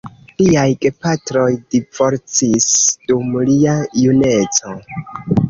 [0.41, 1.43] Liaj gepatroj
[1.75, 2.67] divorcis
[3.13, 3.77] dum lia
[4.07, 4.77] juneco.